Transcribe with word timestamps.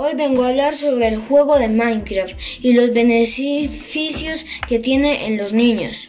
Hoy 0.00 0.14
vengo 0.14 0.44
a 0.44 0.50
hablar 0.50 0.76
sobre 0.76 1.08
el 1.08 1.16
juego 1.16 1.58
de 1.58 1.66
Minecraft 1.66 2.38
y 2.62 2.72
los 2.72 2.92
beneficios 2.92 4.46
que 4.68 4.78
tiene 4.78 5.26
en 5.26 5.36
los 5.36 5.52
niños. 5.52 6.08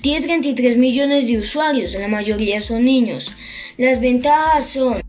Tiene 0.00 0.24
33 0.24 0.76
millones 0.76 1.26
de 1.26 1.38
usuarios, 1.38 1.94
la 1.94 2.06
mayoría 2.06 2.62
son 2.62 2.84
niños. 2.84 3.32
Las 3.78 4.00
ventajas 4.00 4.68
son 4.68 5.02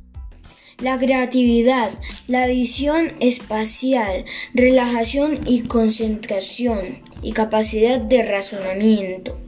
la 0.80 0.98
creatividad, 0.98 1.92
la 2.26 2.48
visión 2.48 3.14
espacial, 3.20 4.26
relajación 4.56 5.42
y 5.46 5.62
concentración 5.62 7.04
y 7.22 7.34
capacidad 7.34 8.00
de 8.00 8.24
razonamiento. 8.24 9.47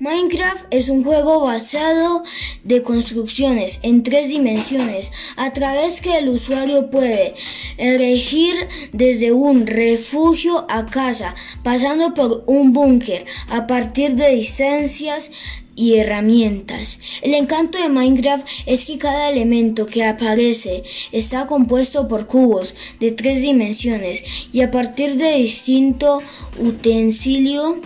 Minecraft 0.00 0.66
es 0.70 0.88
un 0.90 1.02
juego 1.02 1.40
basado 1.40 2.22
de 2.62 2.82
construcciones 2.82 3.80
en 3.82 4.04
tres 4.04 4.28
dimensiones 4.28 5.10
a 5.36 5.52
través 5.52 6.00
que 6.00 6.18
el 6.18 6.28
usuario 6.28 6.88
puede 6.88 7.34
elegir 7.78 8.54
desde 8.92 9.32
un 9.32 9.66
refugio 9.66 10.66
a 10.70 10.86
casa, 10.86 11.34
pasando 11.64 12.14
por 12.14 12.44
un 12.46 12.72
búnker 12.72 13.26
a 13.48 13.66
partir 13.66 14.14
de 14.14 14.36
distancias 14.36 15.32
y 15.74 15.96
herramientas. 15.96 17.00
El 17.20 17.34
encanto 17.34 17.76
de 17.78 17.88
Minecraft 17.88 18.46
es 18.66 18.84
que 18.84 18.98
cada 18.98 19.30
elemento 19.30 19.86
que 19.86 20.04
aparece 20.04 20.84
está 21.10 21.48
compuesto 21.48 22.06
por 22.06 22.28
cubos 22.28 22.76
de 23.00 23.10
tres 23.10 23.42
dimensiones 23.42 24.22
y 24.52 24.60
a 24.60 24.70
partir 24.70 25.16
de 25.16 25.38
distinto 25.38 26.18
utensilio 26.56 27.80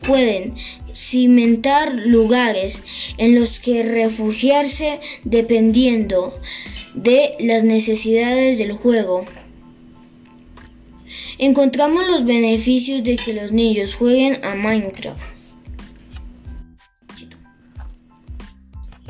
pueden 0.00 0.54
cimentar 1.08 1.94
lugares 1.94 2.82
en 3.16 3.34
los 3.34 3.60
que 3.60 3.82
refugiarse 3.82 5.00
dependiendo 5.24 6.34
de 6.94 7.34
las 7.40 7.64
necesidades 7.64 8.58
del 8.58 8.72
juego. 8.72 9.24
Encontramos 11.38 12.06
los 12.08 12.24
beneficios 12.24 13.04
de 13.04 13.16
que 13.16 13.32
los 13.32 13.52
niños 13.52 13.94
jueguen 13.94 14.44
a 14.44 14.54
Minecraft. 14.54 15.20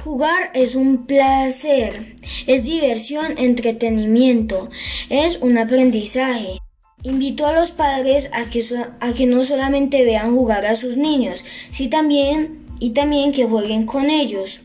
Jugar 0.04 0.50
es 0.54 0.74
un 0.74 1.06
placer, 1.06 2.14
es 2.46 2.64
diversión, 2.64 3.36
entretenimiento, 3.38 4.70
es 5.10 5.38
un 5.40 5.58
aprendizaje. 5.58 6.60
Invito 7.04 7.46
a 7.46 7.52
los 7.52 7.70
padres 7.70 8.28
a 8.32 8.46
que, 8.50 8.64
a 9.00 9.12
que 9.12 9.26
no 9.26 9.44
solamente 9.44 10.04
vean 10.04 10.34
jugar 10.34 10.66
a 10.66 10.74
sus 10.74 10.96
niños, 10.96 11.44
también, 11.88 12.66
y 12.80 12.90
también 12.90 13.32
que 13.32 13.44
jueguen 13.44 13.86
con 13.86 14.10
ellos, 14.10 14.62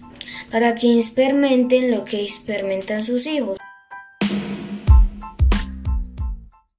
para 0.52 0.74
que 0.74 0.98
experimenten 0.98 1.92
lo 1.92 2.06
que 2.06 2.24
experimentan 2.24 3.04
sus 3.04 3.28
hijos. 3.28 3.60